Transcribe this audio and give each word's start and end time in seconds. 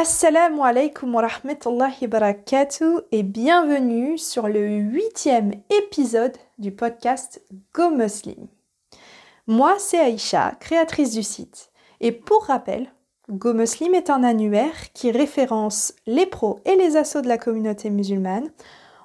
Assalamu 0.00 0.62
alaikum 0.62 1.12
wa 1.12 1.22
rahmatullahi 1.22 2.06
barakatuh 2.06 3.00
et 3.10 3.24
bienvenue 3.24 4.16
sur 4.16 4.46
le 4.46 4.64
huitième 4.64 5.54
épisode 5.76 6.36
du 6.56 6.70
podcast 6.70 7.42
Go 7.74 7.90
Muslim. 7.90 8.46
Moi, 9.48 9.74
c'est 9.80 9.98
Aïcha, 9.98 10.52
créatrice 10.60 11.14
du 11.14 11.24
site. 11.24 11.72
Et 11.98 12.12
pour 12.12 12.44
rappel, 12.44 12.92
Go 13.28 13.52
Muslim 13.54 13.92
est 13.92 14.08
un 14.08 14.22
annuaire 14.22 14.92
qui 14.94 15.10
référence 15.10 15.94
les 16.06 16.26
pros 16.26 16.60
et 16.64 16.76
les 16.76 16.96
assauts 16.96 17.20
de 17.22 17.26
la 17.26 17.36
communauté 17.36 17.90
musulmane. 17.90 18.52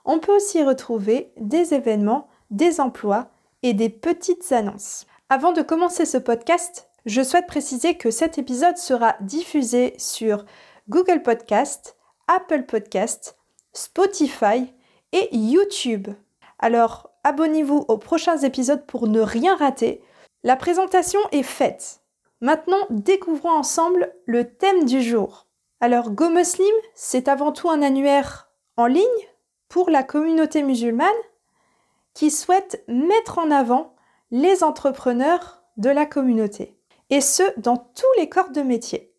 On 0.06 0.20
peut 0.20 0.36
aussi 0.36 0.64
retrouver 0.64 1.32
des 1.38 1.74
événements, 1.74 2.28
des 2.52 2.80
emplois 2.80 3.30
et 3.64 3.74
des 3.74 3.90
petites 3.90 4.52
annonces. 4.52 5.08
Avant 5.30 5.54
de 5.54 5.64
commencer 5.64 6.06
ce 6.06 6.20
podcast, 6.20 6.88
je 7.08 7.24
souhaite 7.24 7.48
préciser 7.48 7.96
que 7.96 8.12
cet 8.12 8.38
épisode 8.38 8.78
sera 8.78 9.16
diffusé 9.22 9.96
sur 9.98 10.46
Google 10.90 11.22
Podcast, 11.22 11.96
Apple 12.28 12.64
Podcast, 12.64 13.38
Spotify 13.72 14.74
et 15.14 15.34
YouTube. 15.34 16.10
Alors, 16.60 17.10
abonnez-vous 17.24 17.86
aux 17.88 17.98
prochains 17.98 18.40
épisodes 18.40 18.86
pour 18.86 19.08
ne 19.08 19.22
rien 19.22 19.56
rater. 19.56 20.04
La 20.44 20.58
présentation 20.58 21.22
est 21.32 21.44
faite. 21.44 22.02
Maintenant, 22.42 22.86
découvrons 22.90 23.52
ensemble 23.52 24.14
le 24.26 24.44
thème 24.44 24.84
du 24.84 25.02
jour. 25.02 25.48
Alors, 25.80 26.12
Go 26.12 26.28
Muslim, 26.28 26.76
c'est 26.96 27.30
avant 27.30 27.54
tout 27.54 27.70
un 27.70 27.82
annuaire 27.82 28.50
en 28.76 28.88
ligne 28.88 29.04
pour 29.70 29.90
la 29.90 30.04
communauté 30.04 30.64
musulmane 30.64 31.08
qui 32.14 32.30
souhaite 32.30 32.84
mettre 32.90 33.40
en 33.40 33.52
avant 33.52 33.96
les 34.32 34.66
entrepreneurs 34.66 35.64
de 35.78 35.90
la 35.90 36.06
communauté, 36.06 36.78
et 37.10 37.22
ce, 37.22 37.44
dans 37.58 37.78
tous 37.78 38.20
les 38.20 38.28
corps 38.28 38.52
de 38.52 38.62
métier. 38.62 39.13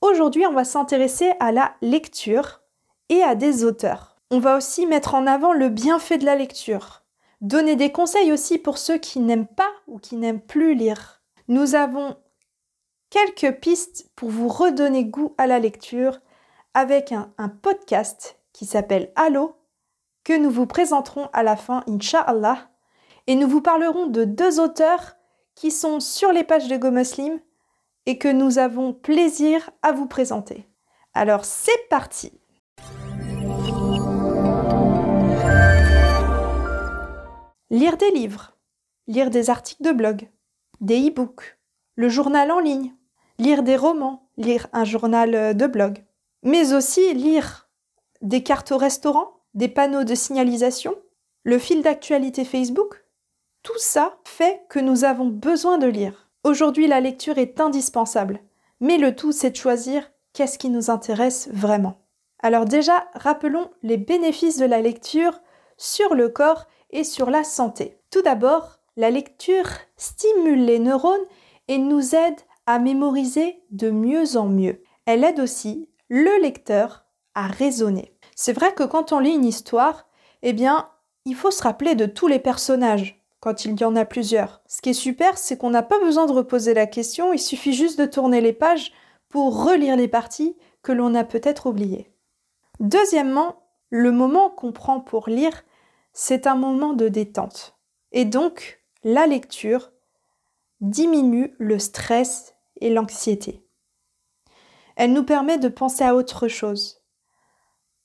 Aujourd'hui, 0.00 0.46
on 0.46 0.52
va 0.52 0.64
s'intéresser 0.64 1.32
à 1.40 1.52
la 1.52 1.74
lecture 1.80 2.60
et 3.08 3.22
à 3.22 3.34
des 3.34 3.64
auteurs. 3.64 4.16
On 4.30 4.40
va 4.40 4.56
aussi 4.56 4.86
mettre 4.86 5.14
en 5.14 5.26
avant 5.26 5.52
le 5.52 5.68
bienfait 5.68 6.18
de 6.18 6.24
la 6.24 6.36
lecture, 6.36 7.02
donner 7.40 7.76
des 7.76 7.92
conseils 7.92 8.32
aussi 8.32 8.58
pour 8.58 8.78
ceux 8.78 8.98
qui 8.98 9.20
n'aiment 9.20 9.46
pas 9.46 9.70
ou 9.86 9.98
qui 9.98 10.16
n'aiment 10.16 10.40
plus 10.40 10.74
lire. 10.74 11.22
Nous 11.48 11.74
avons 11.74 12.16
quelques 13.10 13.60
pistes 13.60 14.10
pour 14.16 14.30
vous 14.30 14.48
redonner 14.48 15.04
goût 15.04 15.34
à 15.38 15.46
la 15.46 15.58
lecture 15.58 16.18
avec 16.74 17.12
un, 17.12 17.48
podcast 17.62 18.38
qui 18.52 18.66
s'appelle 18.66 19.12
Allo 19.16 19.56
que 20.24 20.36
nous 20.36 20.50
vous 20.50 20.66
présenterons 20.66 21.30
à 21.32 21.42
la 21.42 21.56
fin, 21.56 21.84
Inch'Allah. 21.88 22.68
Et 23.28 23.36
nous 23.36 23.48
vous 23.48 23.62
parlerons 23.62 24.06
de 24.08 24.24
deux 24.24 24.60
auteurs 24.60 25.16
qui 25.54 25.70
sont 25.70 26.00
sur 26.00 26.32
les 26.32 26.44
pages 26.44 26.68
de 26.68 26.76
Go 26.76 26.90
Muslim 26.90 27.40
et 28.06 28.18
que 28.18 28.28
nous 28.28 28.58
avons 28.58 28.92
plaisir 28.92 29.70
à 29.82 29.92
vous 29.92 30.06
présenter. 30.06 30.68
Alors 31.14 31.44
c'est 31.44 31.88
parti 31.90 32.32
Lire 37.70 37.96
des 37.96 38.12
livres, 38.12 38.56
lire 39.08 39.28
des 39.28 39.50
articles 39.50 39.82
de 39.82 39.90
blog, 39.90 40.28
des 40.80 41.08
e-books, 41.08 41.58
le 41.96 42.08
journal 42.08 42.52
en 42.52 42.60
ligne, 42.60 42.94
lire 43.38 43.64
des 43.64 43.76
romans, 43.76 44.30
lire 44.36 44.68
un 44.72 44.84
journal 44.84 45.56
de 45.56 45.66
blog, 45.66 46.04
mais 46.44 46.74
aussi 46.74 47.12
lire 47.12 47.68
des 48.22 48.42
cartes 48.44 48.70
au 48.70 48.76
restaurant, 48.76 49.40
des 49.54 49.68
panneaux 49.68 50.04
de 50.04 50.14
signalisation, 50.14 50.94
le 51.42 51.58
fil 51.58 51.82
d'actualité 51.82 52.44
Facebook. 52.44 53.04
Tout 53.62 53.78
ça 53.78 54.18
fait 54.24 54.62
que 54.68 54.78
nous 54.78 55.04
avons 55.04 55.26
besoin 55.26 55.78
de 55.78 55.86
lire. 55.86 56.25
Aujourd'hui, 56.46 56.86
la 56.86 57.00
lecture 57.00 57.38
est 57.38 57.58
indispensable, 57.58 58.38
mais 58.78 58.98
le 58.98 59.16
tout, 59.16 59.32
c'est 59.32 59.50
de 59.50 59.56
choisir 59.56 60.08
qu'est-ce 60.32 60.60
qui 60.60 60.68
nous 60.68 60.90
intéresse 60.90 61.48
vraiment. 61.52 62.06
Alors 62.40 62.66
déjà, 62.66 63.08
rappelons 63.14 63.68
les 63.82 63.96
bénéfices 63.96 64.56
de 64.56 64.64
la 64.64 64.80
lecture 64.80 65.40
sur 65.76 66.14
le 66.14 66.28
corps 66.28 66.66
et 66.90 67.02
sur 67.02 67.30
la 67.30 67.42
santé. 67.42 67.98
Tout 68.12 68.22
d'abord, 68.22 68.78
la 68.96 69.10
lecture 69.10 69.68
stimule 69.96 70.64
les 70.64 70.78
neurones 70.78 71.26
et 71.66 71.78
nous 71.78 72.14
aide 72.14 72.38
à 72.66 72.78
mémoriser 72.78 73.64
de 73.72 73.90
mieux 73.90 74.36
en 74.36 74.46
mieux. 74.46 74.84
Elle 75.04 75.24
aide 75.24 75.40
aussi 75.40 75.88
le 76.08 76.40
lecteur 76.40 77.06
à 77.34 77.48
raisonner. 77.48 78.14
C'est 78.36 78.52
vrai 78.52 78.72
que 78.72 78.84
quand 78.84 79.10
on 79.10 79.18
lit 79.18 79.34
une 79.34 79.44
histoire, 79.44 80.06
eh 80.42 80.52
bien, 80.52 80.90
il 81.24 81.34
faut 81.34 81.50
se 81.50 81.64
rappeler 81.64 81.96
de 81.96 82.06
tous 82.06 82.28
les 82.28 82.38
personnages, 82.38 83.20
quand 83.46 83.64
il 83.64 83.80
y 83.80 83.84
en 83.84 83.94
a 83.94 84.04
plusieurs. 84.04 84.60
Ce 84.66 84.82
qui 84.82 84.90
est 84.90 84.92
super, 84.92 85.38
c'est 85.38 85.56
qu'on 85.56 85.70
n'a 85.70 85.84
pas 85.84 86.00
besoin 86.00 86.26
de 86.26 86.32
reposer 86.32 86.74
la 86.74 86.88
question, 86.88 87.32
il 87.32 87.38
suffit 87.38 87.74
juste 87.74 87.96
de 87.96 88.04
tourner 88.04 88.40
les 88.40 88.52
pages 88.52 88.92
pour 89.28 89.64
relire 89.64 89.94
les 89.94 90.08
parties 90.08 90.56
que 90.82 90.90
l'on 90.90 91.14
a 91.14 91.22
peut-être 91.22 91.66
oubliées. 91.66 92.12
Deuxièmement, 92.80 93.62
le 93.88 94.10
moment 94.10 94.50
qu'on 94.50 94.72
prend 94.72 94.98
pour 94.98 95.28
lire, 95.28 95.62
c'est 96.12 96.48
un 96.48 96.56
moment 96.56 96.92
de 96.92 97.06
détente. 97.06 97.76
Et 98.10 98.24
donc, 98.24 98.82
la 99.04 99.28
lecture 99.28 99.92
diminue 100.80 101.54
le 101.58 101.78
stress 101.78 102.56
et 102.80 102.90
l'anxiété. 102.90 103.64
Elle 104.96 105.12
nous 105.12 105.22
permet 105.22 105.58
de 105.58 105.68
penser 105.68 106.02
à 106.02 106.16
autre 106.16 106.48
chose, 106.48 107.00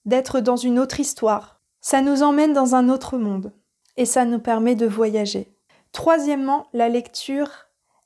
d'être 0.05 0.39
dans 0.39 0.55
une 0.55 0.77
autre 0.77 0.99
histoire. 0.99 1.63
Ça 1.79 2.03
nous 2.03 2.21
emmène 2.21 2.53
dans 2.53 2.75
un 2.75 2.89
autre 2.89 3.17
monde 3.17 3.51
et 3.97 4.05
ça 4.05 4.25
nous 4.25 4.39
permet 4.39 4.75
de 4.75 4.87
voyager. 4.87 5.55
Troisièmement, 5.91 6.67
la 6.73 6.89
lecture, 6.89 7.49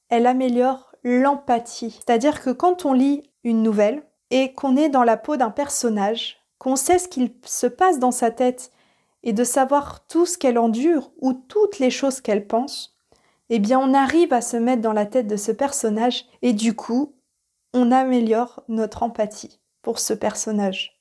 elle 0.10 0.28
améliore 0.28 0.92
l'empathie. 1.04 1.92
C'est-à-dire 1.92 2.42
que 2.42 2.50
quand 2.50 2.86
on 2.86 2.94
lit 2.94 3.24
une 3.44 3.62
nouvelle 3.62 4.04
et 4.32 4.54
qu'on 4.54 4.76
est 4.76 4.90
dans 4.90 5.04
la 5.04 5.18
peau 5.18 5.38
d'un 5.38 5.52
personnage, 5.52 6.38
qu'on 6.58 6.76
sait 6.76 6.98
ce 6.98 7.08
qu'il 7.08 7.32
se 7.46 7.68
passe 7.68 8.00
dans 8.00 8.12
sa 8.12 8.32
tête 8.32 8.72
et 9.24 9.34
de 9.34 9.44
savoir 9.44 10.08
tout 10.08 10.26
ce 10.26 10.38
qu'elle 10.38 10.58
endure 10.58 11.12
ou 11.20 11.34
toutes 11.34 11.80
les 11.80 11.92
choses 11.92 12.22
qu'elle 12.22 12.48
pense, 12.48 12.98
eh 13.50 13.60
bien 13.60 13.80
on 13.80 13.94
arrive 13.94 14.34
à 14.34 14.42
se 14.42 14.58
mettre 14.58 14.82
dans 14.82 14.94
la 14.94 15.06
tête 15.06 15.28
de 15.28 15.38
ce 15.38 15.52
personnage 15.52 16.26
et 16.42 16.54
du 16.54 16.76
coup, 16.76 17.16
on 17.74 17.92
améliore 17.92 18.64
notre 18.68 19.04
empathie 19.04 19.60
pour 19.82 20.00
ce 20.00 20.14
personnage. 20.14 21.00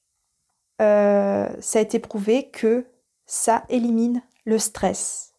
Euh, 0.82 1.48
ça 1.60 1.78
a 1.78 1.82
été 1.82 1.98
prouvé 1.98 2.50
que 2.50 2.84
ça 3.26 3.64
élimine 3.68 4.22
le 4.44 4.58
stress. 4.58 5.34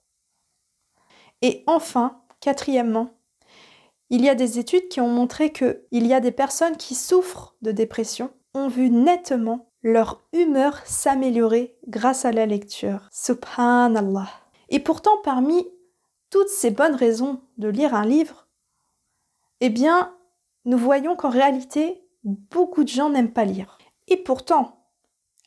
Et 1.42 1.64
enfin, 1.68 2.22
quatrièmement, 2.40 3.12
il 4.10 4.24
y 4.24 4.30
a 4.30 4.36
des 4.36 4.60
études 4.60 4.88
qui 4.88 5.02
ont 5.02 5.10
montré 5.10 5.52
qu'il 5.52 5.78
y 5.92 6.14
a 6.14 6.20
des 6.20 6.32
personnes 6.32 6.78
qui 6.78 6.96
souffrent 6.96 7.56
de 7.62 7.72
dépression 7.72 8.32
ont 8.54 8.68
vu 8.68 8.90
nettement 8.90 9.72
leur 9.84 10.24
humeur 10.34 10.82
s'améliorer 10.86 11.78
grâce 11.88 12.26
à 12.26 12.32
la 12.32 12.46
lecture. 12.46 13.08
Subhanallah. 13.12 14.30
Et 14.70 14.80
pourtant, 14.80 15.18
parmi 15.24 15.68
toutes 16.30 16.50
ces 16.50 16.72
bonnes 16.72 16.96
raisons 16.96 17.42
de 17.58 17.68
lire 17.68 17.94
un 17.94 18.06
livre, 18.06 18.48
eh 19.62 19.70
bien, 19.70 20.16
nous 20.66 20.78
voyons 20.78 21.16
qu'en 21.16 21.30
réalité, 21.30 22.04
beaucoup 22.24 22.84
de 22.84 22.90
gens 22.90 23.10
n'aiment 23.10 23.32
pas 23.32 23.46
lire. 23.46 23.78
Et 24.08 24.18
pourtant, 24.18 24.90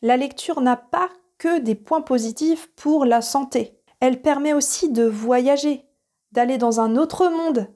la 0.03 0.17
lecture 0.17 0.61
n'a 0.61 0.77
pas 0.77 1.11
que 1.39 1.59
des 1.59 1.75
points 1.75 2.03
positifs 2.03 2.69
pour 2.75 3.05
la 3.05 3.23
santé. 3.23 3.81
Elle 4.01 4.23
permet 4.23 4.53
aussi 4.53 4.91
de 4.91 5.05
voyager, 5.05 5.87
d'aller 6.33 6.59
dans 6.59 6.81
un 6.81 6.97
autre 6.97 7.29
monde, 7.29 7.73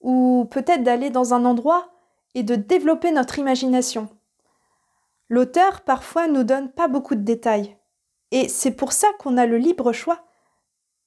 ou 0.00 0.46
peut-être 0.50 0.82
d'aller 0.82 1.10
dans 1.10 1.34
un 1.34 1.44
endroit 1.44 1.92
et 2.34 2.42
de 2.42 2.56
développer 2.56 3.12
notre 3.12 3.38
imagination. 3.38 4.08
L'auteur 5.28 5.80
parfois 5.82 6.28
nous 6.28 6.44
donne 6.44 6.70
pas 6.70 6.88
beaucoup 6.88 7.14
de 7.14 7.22
détails, 7.22 7.76
et 8.30 8.48
c'est 8.48 8.72
pour 8.72 8.92
ça 8.92 9.08
qu'on 9.18 9.36
a 9.36 9.46
le 9.46 9.58
libre 9.58 9.92
choix 9.92 10.24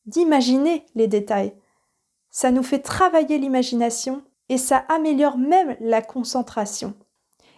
d'imaginer 0.06 0.86
les 0.96 1.08
détails. 1.08 1.54
Ça 2.30 2.52
nous 2.52 2.64
fait 2.64 2.80
travailler 2.80 3.38
l'imagination 3.38 4.24
et 4.50 4.58
ça 4.58 4.78
améliore 4.88 5.38
même 5.38 5.76
la 5.82 6.02
concentration. 6.02 6.94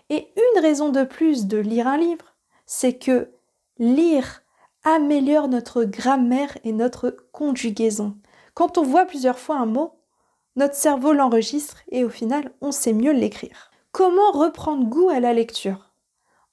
Et 0.10 0.34
une 0.36 0.62
raison 0.62 0.90
de 0.90 1.04
plus 1.04 1.46
de 1.46 1.58
lire 1.58 1.88
un 1.88 1.98
livre, 1.98 2.36
c'est 2.66 2.98
que 2.98 3.32
lire 3.80 4.44
améliore 4.84 5.48
notre 5.48 5.84
grammaire 5.84 6.58
et 6.64 6.74
notre 6.74 7.16
conjugaison. 7.32 8.18
Quand 8.54 8.78
on 8.78 8.84
voit 8.84 9.06
plusieurs 9.06 9.40
fois 9.40 9.58
un 9.58 9.66
mot, 9.66 9.94
notre 10.56 10.76
cerveau 10.76 11.14
l'enregistre 11.14 11.78
et 11.90 12.04
au 12.04 12.10
final, 12.10 12.52
on 12.62 12.72
sait 12.72 12.94
mieux 12.94 13.14
l'écrire. 13.14 13.72
Comment 13.92 14.32
reprendre 14.32 14.86
goût 14.86 15.10
à 15.10 15.20
la 15.20 15.34
lecture? 15.34 15.92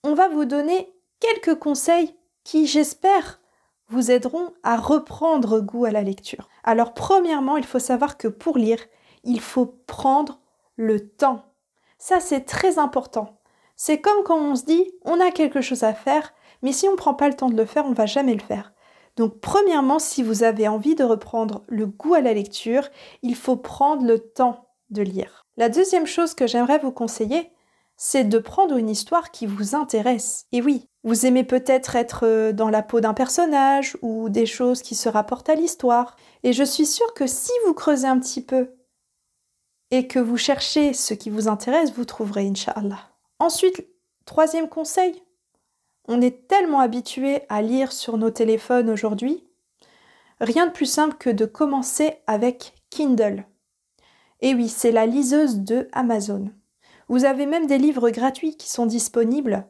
On 0.03 0.15
va 0.15 0.29
vous 0.29 0.45
donner 0.45 0.93
quelques 1.21 1.59
conseils 1.59 2.15
qui, 2.45 2.67
j'espère, 2.67 3.41
vous 3.89 4.11
aideront 4.11 4.53
à 4.63 4.77
reprendre 4.77 5.61
goût 5.61 5.85
à 5.85 5.91
la 5.91 6.03
lecture. 6.03 6.49
Alors, 6.65 6.95
premièrement, 6.95 7.57
il 7.57 7.67
faut 7.67 7.79
savoir 7.79 8.17
que 8.17 8.29
pour 8.29 8.59
lire, 8.59 8.81
il 9.25 9.41
faut 9.41 9.67
prendre 9.87 10.41
le 10.77 11.09
temps. 11.09 11.45
Ça, 11.99 12.21
c'est 12.21 12.43
très 12.43 12.79
important. 12.79 13.41
C'est 13.75 14.01
comme 14.01 14.23
quand 14.25 14.39
on 14.39 14.55
se 14.55 14.65
dit, 14.65 14.91
on 15.05 15.21
a 15.21 15.31
quelque 15.31 15.61
chose 15.61 15.83
à 15.83 15.93
faire, 15.93 16.33
mais 16.63 16.73
si 16.73 16.89
on 16.89 16.93
ne 16.93 16.97
prend 16.97 17.15
pas 17.15 17.29
le 17.29 17.35
temps 17.35 17.51
de 17.51 17.57
le 17.57 17.67
faire, 17.67 17.87
on 17.87 17.91
ne 17.91 17.95
va 17.95 18.07
jamais 18.07 18.35
le 18.35 18.41
faire. 18.41 18.73
Donc 19.17 19.41
premièrement, 19.41 19.99
si 19.99 20.23
vous 20.23 20.43
avez 20.43 20.69
envie 20.69 20.95
de 20.95 21.05
reprendre 21.05 21.65
le 21.69 21.87
goût 21.87 22.15
à 22.15 22.21
la 22.21 22.35
lecture, 22.35 22.89
il 23.23 23.35
faut 23.35 23.57
prendre 23.57 24.05
le 24.05 24.19
temps 24.19 24.69
de 24.91 25.03
lire. 25.03 25.47
La 25.57 25.69
deuxième 25.69 26.07
chose 26.07 26.35
que 26.35 26.47
j'aimerais 26.47 26.79
vous 26.79 26.93
conseiller, 26.93 27.51
c'est 27.97 28.25
de 28.25 28.39
prendre 28.39 28.77
une 28.77 28.91
histoire 28.91 29.31
qui 29.31 29.47
vous 29.47 29.75
intéresse. 29.75 30.47
Et 30.53 30.61
oui, 30.61 30.89
vous 31.03 31.25
aimez 31.25 31.45
peut-être 31.45 31.97
être 31.97 32.27
euh, 32.27 32.53
dans 32.53 32.69
la 32.69 32.83
peau 32.83 33.01
d'un 33.01 33.15
personnage 33.15 33.97
ou 34.03 34.29
des 34.29 34.45
choses 34.45 34.83
qui 34.83 34.95
se 34.95 35.09
rapportent 35.09 35.49
à 35.49 35.55
l'histoire. 35.55 36.15
Et 36.43 36.53
je 36.53 36.63
suis 36.63 36.85
sûre 36.85 37.15
que 37.15 37.27
si 37.27 37.53
vous 37.65 37.73
creusez 37.73 38.07
un 38.07 38.19
petit 38.19 38.45
peu 38.45 38.75
et 39.91 40.07
que 40.07 40.19
vous 40.19 40.37
cherchez 40.37 40.93
ce 40.93 41.15
qui 41.15 41.31
vous 41.31 41.49
intéresse, 41.49 41.93
vous 41.93 42.05
trouverez, 42.05 42.47
Inch'Allah. 42.47 42.99
Ensuite, 43.39 43.87
troisième 44.27 44.69
conseil, 44.69 45.23
on 46.09 46.21
est 46.21 46.49
tellement 46.49 46.81
habitué 46.81 47.43
à 47.49 47.63
lire 47.63 47.93
sur 47.93 48.17
nos 48.19 48.31
téléphones 48.31 48.91
aujourd'hui, 48.91 49.45
rien 50.41 50.67
de 50.67 50.73
plus 50.73 50.87
simple 50.87 51.17
que 51.19 51.31
de 51.31 51.45
commencer 51.45 52.15
avec 52.27 52.75
Kindle. 52.91 53.45
Et 54.41 54.55
oui, 54.55 54.69
c'est 54.69 54.93
la 54.93 55.07
liseuse 55.07 55.61
de 55.61 55.89
Amazon. 55.93 56.51
Vous 57.09 57.25
avez 57.25 57.47
même 57.47 57.67
des 57.67 57.79
livres 57.79 58.11
gratuits 58.11 58.57
qui 58.57 58.69
sont 58.69 58.87
disponibles 58.87 59.67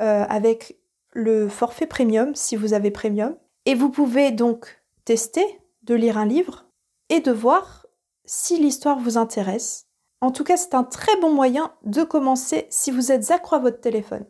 euh, 0.00 0.24
avec 0.28 0.78
le 1.12 1.48
forfait 1.48 1.86
premium 1.86 2.34
si 2.34 2.56
vous 2.56 2.74
avez 2.74 2.90
premium. 2.90 3.36
Et 3.66 3.74
vous 3.74 3.90
pouvez 3.90 4.30
donc 4.30 4.82
tester 5.04 5.44
de 5.82 5.94
lire 5.94 6.18
un 6.18 6.26
livre 6.26 6.66
et 7.08 7.20
de 7.20 7.32
voir 7.32 7.86
si 8.24 8.58
l'histoire 8.58 8.98
vous 8.98 9.18
intéresse. 9.18 9.86
En 10.20 10.30
tout 10.30 10.44
cas, 10.44 10.56
c'est 10.56 10.74
un 10.74 10.84
très 10.84 11.16
bon 11.20 11.32
moyen 11.32 11.72
de 11.84 12.02
commencer 12.02 12.66
si 12.70 12.90
vous 12.90 13.10
êtes 13.10 13.30
accro 13.30 13.56
à 13.56 13.58
votre 13.58 13.80
téléphone 13.80 14.26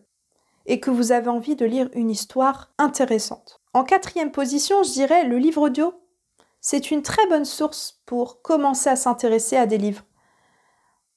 et 0.66 0.80
que 0.80 0.90
vous 0.90 1.12
avez 1.12 1.28
envie 1.28 1.56
de 1.56 1.66
lire 1.66 1.88
une 1.94 2.10
histoire 2.10 2.70
intéressante. 2.78 3.60
En 3.72 3.84
quatrième 3.84 4.32
position, 4.32 4.82
je 4.82 4.92
dirais 4.92 5.24
le 5.24 5.38
livre 5.38 5.62
audio. 5.62 5.94
C'est 6.60 6.90
une 6.90 7.02
très 7.02 7.26
bonne 7.28 7.44
source 7.44 8.02
pour 8.04 8.42
commencer 8.42 8.90
à 8.90 8.96
s'intéresser 8.96 9.56
à 9.56 9.66
des 9.66 9.78
livres. 9.78 10.04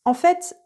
En 0.06 0.13
fait, 0.13 0.57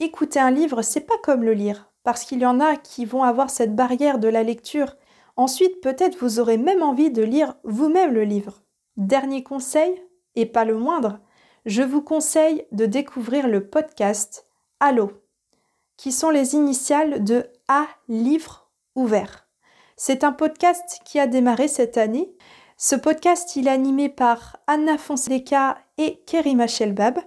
écouter 0.00 0.40
un 0.40 0.50
livre, 0.50 0.82
c'est 0.82 1.00
pas 1.00 1.18
comme 1.22 1.42
le 1.42 1.54
lire, 1.54 1.90
parce 2.04 2.24
qu'il 2.24 2.40
y 2.40 2.46
en 2.46 2.60
a 2.60 2.76
qui 2.76 3.04
vont 3.04 3.22
avoir 3.22 3.50
cette 3.50 3.74
barrière 3.74 4.18
de 4.18 4.28
la 4.28 4.42
lecture. 4.42 4.96
Ensuite, 5.36 5.80
peut-être 5.80 6.18
vous 6.18 6.40
aurez 6.40 6.58
même 6.58 6.82
envie 6.82 7.10
de 7.10 7.22
lire 7.22 7.54
vous-même 7.64 8.12
le 8.12 8.24
livre. 8.24 8.62
Dernier 8.96 9.42
conseil, 9.42 10.02
et 10.34 10.46
pas 10.46 10.64
le 10.64 10.76
moindre, 10.76 11.20
je 11.64 11.82
vous 11.82 12.02
conseille 12.02 12.66
de 12.72 12.86
découvrir 12.86 13.48
le 13.48 13.68
podcast 13.68 14.46
Allo, 14.80 15.21
qui 16.02 16.10
sont 16.10 16.30
les 16.30 16.56
initiales 16.56 17.22
de 17.22 17.46
A 17.68 17.86
Livre 18.08 18.68
Ouvert. 18.96 19.46
C'est 19.96 20.24
un 20.24 20.32
podcast 20.32 20.98
qui 21.04 21.20
a 21.20 21.28
démarré 21.28 21.68
cette 21.68 21.96
année. 21.96 22.34
Ce 22.76 22.96
podcast, 22.96 23.54
il 23.54 23.68
est 23.68 23.70
animé 23.70 24.08
par 24.08 24.56
Anna 24.66 24.98
Fonseca 24.98 25.78
et 25.98 26.20
Kerima 26.26 26.66
Shelbab. 26.66 27.20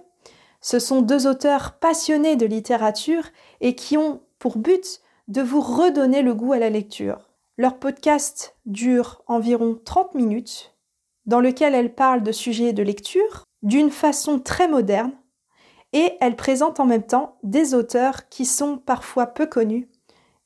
Ce 0.60 0.78
sont 0.78 1.00
deux 1.00 1.26
auteurs 1.26 1.78
passionnés 1.78 2.36
de 2.36 2.44
littérature 2.44 3.24
et 3.62 3.74
qui 3.74 3.96
ont 3.96 4.20
pour 4.38 4.58
but 4.58 5.00
de 5.26 5.40
vous 5.40 5.62
redonner 5.62 6.20
le 6.20 6.34
goût 6.34 6.52
à 6.52 6.58
la 6.58 6.68
lecture. 6.68 7.30
Leur 7.56 7.78
podcast 7.78 8.56
dure 8.66 9.22
environ 9.26 9.80
30 9.82 10.14
minutes, 10.14 10.76
dans 11.24 11.40
lequel 11.40 11.74
elles 11.74 11.94
parlent 11.94 12.22
de 12.22 12.32
sujets 12.32 12.74
de 12.74 12.82
lecture 12.82 13.44
d'une 13.62 13.90
façon 13.90 14.38
très 14.38 14.68
moderne, 14.68 15.12
et 15.92 16.12
elles 16.20 16.36
présentent 16.36 16.80
en 16.80 16.86
même 16.86 17.06
temps 17.06 17.38
des 17.42 17.74
auteurs 17.74 18.28
qui 18.28 18.44
sont 18.44 18.78
parfois 18.78 19.26
peu 19.26 19.46
connus 19.46 19.88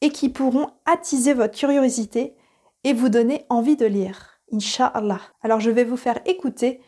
et 0.01 0.11
qui 0.11 0.29
pourront 0.29 0.69
attiser 0.87 1.35
votre 1.35 1.59
curiosité 1.59 2.35
et 2.85 2.93
vous 2.93 3.09
donner 3.09 3.45
envie 3.49 3.77
de 3.77 3.87
lire. 3.87 4.41
Inch'Allah. 4.53 5.21
Alors 5.43 5.61
je 5.61 5.71
vais 5.71 5.85
vous 5.85 5.97
faire 5.97 6.19
écouter 6.27 6.81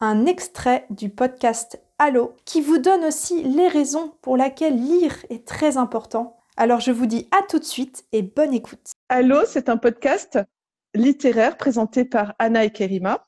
un 0.00 0.26
extrait 0.26 0.86
du 0.90 1.08
podcast 1.08 1.80
Allo 1.98 2.34
qui 2.44 2.60
vous 2.60 2.78
donne 2.78 3.04
aussi 3.04 3.42
les 3.42 3.68
raisons 3.68 4.14
pour 4.20 4.36
lesquelles 4.36 4.76
lire 4.76 5.14
est 5.30 5.46
très 5.46 5.76
important. 5.76 6.36
Alors 6.56 6.80
je 6.80 6.92
vous 6.92 7.06
dis 7.06 7.28
à 7.30 7.42
tout 7.42 7.58
de 7.58 7.64
suite 7.64 8.04
et 8.12 8.22
bonne 8.22 8.54
écoute. 8.54 8.92
Allo, 9.08 9.38
c'est 9.46 9.68
un 9.68 9.76
podcast 9.76 10.38
littéraire 10.94 11.56
présenté 11.56 12.04
par 12.04 12.34
Anna 12.38 12.64
et 12.64 12.70
Kerima, 12.70 13.26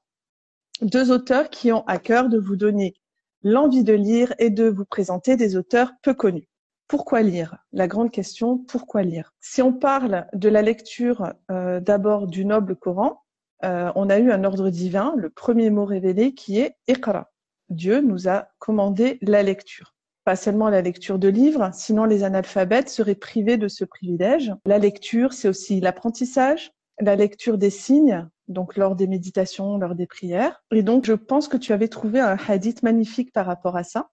deux 0.80 1.10
auteurs 1.10 1.50
qui 1.50 1.72
ont 1.72 1.84
à 1.86 1.98
cœur 1.98 2.28
de 2.28 2.38
vous 2.38 2.56
donner 2.56 2.94
l'envie 3.42 3.84
de 3.84 3.94
lire 3.94 4.34
et 4.38 4.50
de 4.50 4.68
vous 4.68 4.84
présenter 4.84 5.36
des 5.36 5.56
auteurs 5.56 5.92
peu 6.02 6.14
connus. 6.14 6.48
Pourquoi 6.88 7.22
lire? 7.22 7.58
La 7.72 7.86
grande 7.86 8.10
question, 8.10 8.58
pourquoi 8.58 9.02
lire? 9.02 9.32
Si 9.40 9.60
on 9.60 9.72
parle 9.72 10.26
de 10.32 10.48
la 10.48 10.62
lecture 10.62 11.34
euh, 11.50 11.80
d'abord 11.80 12.26
du 12.26 12.44
noble 12.44 12.76
Coran, 12.76 13.22
euh, 13.64 13.92
on 13.94 14.08
a 14.08 14.18
eu 14.18 14.30
un 14.30 14.44
ordre 14.44 14.70
divin, 14.70 15.14
le 15.16 15.30
premier 15.30 15.70
mot 15.70 15.84
révélé 15.84 16.32
qui 16.32 16.58
est 16.60 16.76
Iqra. 16.86 17.30
Dieu 17.68 18.00
nous 18.00 18.28
a 18.28 18.48
commandé 18.58 19.18
la 19.20 19.42
lecture. 19.42 19.94
Pas 20.24 20.36
seulement 20.36 20.68
la 20.70 20.82
lecture 20.82 21.18
de 21.18 21.28
livres, 21.28 21.70
sinon 21.72 22.04
les 22.04 22.24
analphabètes 22.24 22.88
seraient 22.88 23.14
privés 23.14 23.56
de 23.56 23.68
ce 23.68 23.84
privilège. 23.84 24.54
La 24.64 24.78
lecture, 24.78 25.32
c'est 25.32 25.48
aussi 25.48 25.80
l'apprentissage, 25.80 26.72
la 27.00 27.16
lecture 27.16 27.58
des 27.58 27.70
signes, 27.70 28.28
donc 28.48 28.76
lors 28.76 28.96
des 28.96 29.06
méditations, 29.06 29.78
lors 29.78 29.94
des 29.94 30.06
prières. 30.06 30.62
Et 30.72 30.82
donc, 30.82 31.04
je 31.04 31.12
pense 31.12 31.48
que 31.48 31.56
tu 31.56 31.72
avais 31.72 31.88
trouvé 31.88 32.20
un 32.20 32.36
hadith 32.48 32.82
magnifique 32.82 33.32
par 33.32 33.46
rapport 33.46 33.76
à 33.76 33.84
ça. 33.84 34.10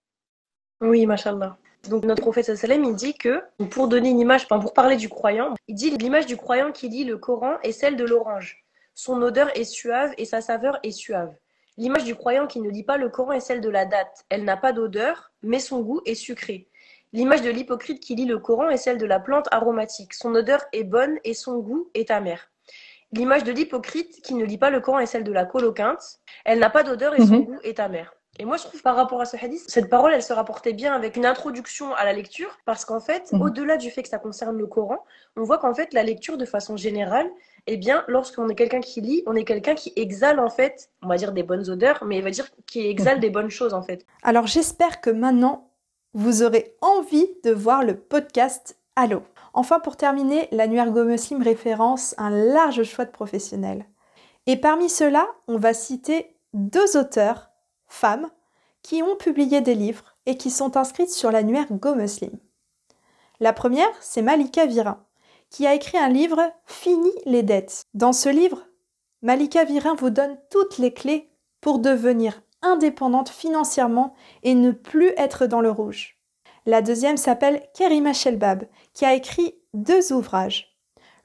Oui, 0.81 1.05
mashallah. 1.05 1.57
Donc 1.89 2.03
notre 2.03 2.21
prophète 2.21 2.55
sallam, 2.55 2.83
il 2.83 2.95
dit 2.95 3.13
que 3.13 3.43
pour 3.69 3.87
donner 3.87 4.09
une 4.09 4.19
image, 4.19 4.47
pour 4.47 4.73
parler 4.73 4.97
du 4.97 5.07
croyant, 5.07 5.53
il 5.67 5.75
dit 5.75 5.91
l'image 5.91 6.25
du 6.25 6.35
croyant 6.35 6.71
qui 6.71 6.89
lit 6.89 7.03
le 7.03 7.17
Coran 7.17 7.57
est 7.61 7.71
celle 7.71 7.95
de 7.95 8.03
l'orange. 8.03 8.65
Son 8.95 9.21
odeur 9.21 9.55
est 9.55 9.65
suave 9.65 10.13
et 10.17 10.25
sa 10.25 10.41
saveur 10.41 10.79
est 10.83 10.91
suave. 10.91 11.33
L'image 11.77 12.05
du 12.05 12.15
croyant 12.15 12.47
qui 12.47 12.61
ne 12.61 12.69
lit 12.69 12.83
pas 12.83 12.97
le 12.97 13.09
Coran 13.09 13.33
est 13.33 13.39
celle 13.39 13.61
de 13.61 13.69
la 13.69 13.85
date. 13.85 14.25
Elle 14.29 14.45
n'a 14.45 14.57
pas 14.57 14.73
d'odeur, 14.73 15.31
mais 15.43 15.59
son 15.59 15.81
goût 15.81 16.01
est 16.05 16.15
sucré. 16.15 16.69
L'image 17.13 17.41
de 17.41 17.49
l'hypocrite 17.49 17.99
qui 17.99 18.15
lit 18.15 18.25
le 18.25 18.39
Coran 18.39 18.69
est 18.69 18.77
celle 18.77 18.97
de 18.97 19.05
la 19.05 19.19
plante 19.19 19.47
aromatique. 19.51 20.13
Son 20.13 20.33
odeur 20.33 20.65
est 20.73 20.83
bonne 20.83 21.19
et 21.23 21.33
son 21.33 21.59
goût 21.59 21.89
est 21.93 22.09
amer. 22.09 22.49
L'image 23.11 23.43
de 23.43 23.51
l'hypocrite 23.51 24.21
qui 24.21 24.33
ne 24.33 24.45
lit 24.45 24.57
pas 24.57 24.69
le 24.69 24.79
Coran 24.79 24.99
est 24.99 25.05
celle 25.05 25.23
de 25.23 25.31
la 25.31 25.45
coloquinte. 25.45 26.19
Elle 26.43 26.59
n'a 26.59 26.69
pas 26.69 26.83
d'odeur 26.83 27.13
et 27.15 27.25
son 27.25 27.35
mhm. 27.35 27.45
goût 27.45 27.59
est 27.63 27.79
amer. 27.79 28.13
Et 28.37 28.45
moi, 28.45 28.57
je 28.57 28.63
trouve 28.63 28.81
par 28.81 28.95
rapport 28.95 29.21
à 29.21 29.25
ce 29.25 29.37
hadith, 29.37 29.63
cette 29.67 29.89
parole, 29.89 30.13
elle 30.13 30.23
se 30.23 30.33
rapportait 30.33 30.73
bien 30.73 30.93
avec 30.93 31.15
une 31.15 31.25
introduction 31.25 31.93
à 31.95 32.03
la 32.03 32.11
lecture, 32.11 32.57
parce 32.65 32.83
qu'en 32.83 32.99
fait, 32.99 33.31
mhm. 33.31 33.41
au-delà 33.41 33.77
du 33.77 33.89
fait 33.91 34.03
que 34.03 34.09
ça 34.09 34.17
concerne 34.17 34.57
le 34.57 34.67
Coran, 34.67 34.97
on 35.37 35.43
voit 35.43 35.57
qu'en 35.57 35.73
fait, 35.73 35.93
la 35.93 36.03
lecture, 36.03 36.37
de 36.37 36.45
façon 36.45 36.75
générale, 36.75 37.29
eh 37.67 37.77
bien, 37.77 38.03
lorsqu'on 38.07 38.49
est 38.49 38.55
quelqu'un 38.55 38.81
qui 38.81 38.99
lit, 38.99 39.23
on 39.25 39.35
est 39.35 39.45
quelqu'un 39.45 39.73
qui 39.73 39.93
exhale, 39.95 40.39
en 40.39 40.49
fait, 40.49 40.89
on 41.01 41.07
va 41.07 41.15
dire 41.15 41.31
des 41.31 41.43
bonnes 41.43 41.69
odeurs, 41.69 42.03
mais 42.05 42.17
il 42.17 42.23
va 42.23 42.29
dire 42.29 42.49
qui 42.67 42.85
exhale 42.85 43.15
mhm. 43.15 43.21
des 43.21 43.29
bonnes 43.29 43.49
choses, 43.49 43.73
en 43.73 43.81
fait. 43.81 44.05
Alors, 44.21 44.47
j'espère 44.47 44.99
que 44.99 45.09
maintenant, 45.09 45.69
vous 46.13 46.43
aurez 46.43 46.75
envie 46.81 47.27
de 47.43 47.51
voir 47.51 47.83
le 47.83 47.95
podcast 47.95 48.77
Allo. 48.97 49.23
Enfin, 49.53 49.81
pour 49.81 49.97
terminer, 49.97 50.47
l'annuaire 50.51 50.91
Go 50.91 51.03
Muslim 51.03 51.41
référence 51.41 52.15
un 52.17 52.29
large 52.29 52.83
choix 52.83 53.03
de 53.03 53.11
professionnels. 53.11 53.85
Et 54.47 54.55
parmi 54.55 54.89
ceux-là, 54.89 55.27
on 55.47 55.57
va 55.57 55.73
citer 55.73 56.37
deux 56.53 56.95
auteurs 56.97 57.49
femmes 57.87 58.29
qui 58.83 59.03
ont 59.03 59.17
publié 59.17 59.59
des 59.59 59.75
livres 59.75 60.15
et 60.25 60.37
qui 60.37 60.49
sont 60.49 60.77
inscrites 60.77 61.09
sur 61.09 61.29
l'annuaire 61.29 61.67
Go 61.71 61.93
Muslim. 61.93 62.39
La 63.41 63.51
première, 63.51 63.91
c'est 63.99 64.21
Malika 64.21 64.65
Virin, 64.65 65.03
qui 65.49 65.67
a 65.67 65.73
écrit 65.73 65.97
un 65.97 66.09
livre 66.09 66.41
Fini 66.65 67.11
les 67.25 67.43
dettes. 67.43 67.83
Dans 67.93 68.13
ce 68.13 68.29
livre, 68.29 68.65
Malika 69.21 69.65
Virin 69.65 69.95
vous 69.95 70.09
donne 70.09 70.37
toutes 70.49 70.77
les 70.77 70.93
clés 70.93 71.29
pour 71.59 71.79
devenir 71.79 72.41
indépendante 72.61 73.29
financièrement 73.29 74.13
et 74.43 74.55
ne 74.55 74.71
plus 74.71 75.09
être 75.17 75.47
dans 75.47 75.61
le 75.61 75.71
rouge. 75.71 76.14
La 76.67 76.81
deuxième 76.81 77.17
s'appelle 77.17 77.61
Kerima 77.75 78.13
Shelbab, 78.13 78.63
qui 78.93 79.05
a 79.05 79.13
écrit 79.13 79.55
deux 79.73 80.11
ouvrages. 80.11 80.75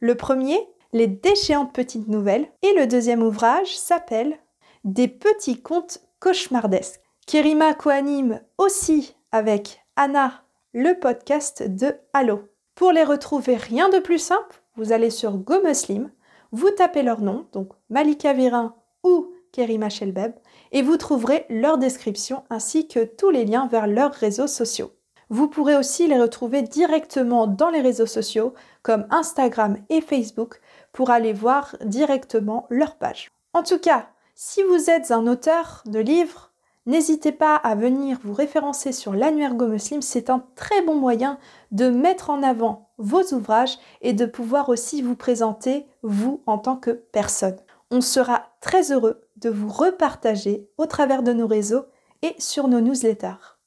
Le 0.01 0.15
premier, 0.15 0.59
Les 0.93 1.07
déchéantes 1.07 1.73
petites 1.73 2.09
nouvelles, 2.09 2.51
et 2.63 2.75
le 2.75 2.87
deuxième 2.87 3.23
ouvrage 3.23 3.79
s'appelle 3.79 4.39
Des 4.83 5.07
petits 5.07 5.63
contes 5.63 6.01
cauchemardesque. 6.19 7.01
Kerima 7.27 7.75
coanime 7.75 8.41
aussi 8.59 9.15
avec 9.31 9.81
Anna 9.95 10.43
le 10.75 10.99
podcast 10.99 11.63
de 11.63 11.95
Allo. 12.13 12.49
Pour 12.75 12.93
les 12.93 13.05
retrouver, 13.05 13.57
rien 13.57 13.89
de 13.89 13.99
plus 13.99 14.19
simple, 14.19 14.63
vous 14.77 14.93
allez 14.93 15.11
sur 15.11 15.37
Go 15.39 15.63
Muslim, 15.65 16.11
vous 16.53 16.71
tapez 16.71 17.03
leur 17.03 17.21
nom, 17.21 17.47
donc 17.53 17.71
Malika 17.89 18.33
Virin 18.33 18.75
ou 19.05 19.33
Kerima 19.53 19.89
Shelbeb, 19.89 20.33
et 20.73 20.83
vous 20.83 20.97
trouverez 20.97 21.47
leur 21.49 21.79
description 21.79 22.43
ainsi 22.51 22.89
que 22.89 23.05
tous 23.05 23.31
les 23.31 23.45
liens 23.45 23.69
vers 23.69 23.87
leurs 23.87 24.13
réseaux 24.13 24.47
sociaux. 24.47 24.93
Vous 25.31 25.47
pourrez 25.47 25.77
aussi 25.77 26.09
les 26.09 26.21
retrouver 26.21 26.63
directement 26.63 27.47
dans 27.47 27.71
les 27.71 27.81
réseaux 27.81 28.07
sociaux 28.07 28.53
comme 28.83 29.07
Instagram 29.11 29.77
et 29.89 30.01
Facebook 30.01 30.61
pour 30.93 31.11
aller 31.11 31.33
voir 31.33 31.77
directement 31.85 32.67
leur 32.69 32.97
page. 32.97 33.31
En 33.55 33.63
tout 33.63 33.79
cas, 33.79 34.09
si 34.35 34.65
vous 34.65 34.91
êtes 34.91 35.13
un 35.13 35.29
auteur 35.29 35.85
de 35.87 36.01
livres, 36.01 36.51
n'hésitez 36.85 37.31
pas 37.31 37.55
à 37.55 37.77
venir 37.77 38.19
vous 38.25 38.33
référencer 38.33 38.91
sur 38.91 39.13
l'annuaire 39.13 39.55
Muslim. 39.55 40.03
C'est 40.03 40.31
un 40.31 40.45
très 40.57 40.83
bon 40.83 40.97
moyen 40.97 41.39
de 41.71 41.89
mettre 41.91 42.31
en 42.31 42.43
avant 42.43 42.91
vos 42.99 43.23
ouvrages 43.33 43.79
et 44.01 44.13
de 44.13 44.27
pouvoir 44.27 44.69
aussi 44.69 45.01
vous 45.01 45.15
présenter, 45.15 45.87
vous, 46.03 46.43
en 46.47 46.59
tant 46.59 46.77
que 46.77 46.91
personne. 46.91 47.59
On 47.93 48.01
sera 48.01 48.47
très 48.61 48.91
heureux 48.91 49.21
de 49.37 49.49
vous 49.51 49.69
repartager 49.69 50.69
au 50.77 50.87
travers 50.87 51.23
de 51.23 51.33
nos 51.33 51.47
réseaux 51.47 51.85
et 52.23 52.35
sur 52.39 52.67
nos 52.67 52.81
newsletters. 52.81 53.60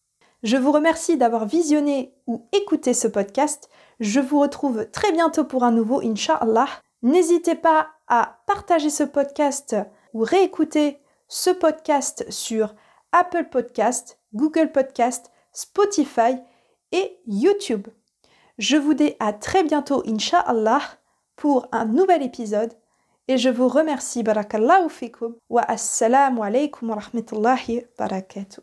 Je 0.44 0.58
vous 0.58 0.74
remercie 0.74 1.16
d'avoir 1.16 1.46
visionné 1.46 2.14
ou 2.28 2.46
écouté 2.52 2.94
ce 2.94 3.08
podcast. 3.08 3.70
Je 4.02 4.20
vous 4.20 4.42
retrouve 4.42 4.90
très 4.92 5.14
bientôt 5.14 5.46
pour 5.46 5.64
un 5.64 5.72
nouveau, 5.72 6.02
Inch'Allah. 6.02 6.68
N'hésitez 7.02 7.56
pas 7.56 7.88
à 8.08 8.40
partager 8.46 8.90
ce 8.90 9.04
podcast 9.04 9.78
ou 10.14 10.20
réécouter 10.20 11.00
ce 11.30 11.50
podcast 11.50 12.26
sur 12.30 12.76
Apple 13.14 13.46
Podcast, 13.46 14.20
Google 14.34 14.74
Podcast, 14.74 15.32
Spotify 15.54 16.36
et 16.92 17.18
YouTube. 17.26 17.88
Je 18.58 18.76
vous 18.76 18.94
dis 18.94 19.14
à 19.22 19.32
très 19.32 19.64
bientôt, 19.64 20.04
Inch'Allah, 20.06 20.82
pour 21.38 21.68
un 21.72 21.86
nouvel 21.86 22.22
épisode. 22.22 22.74
Et 23.30 23.38
je 23.38 23.48
vous 23.48 23.70
remercie, 23.70 24.24
barakallahu 24.24 24.90
fikum, 24.90 25.36
wa 25.50 25.62
assalamu 25.62 26.42
alaikum 26.42 26.90
wa 26.90 26.98
rahmatullahi 26.98 27.86
barakatuh. 27.98 28.60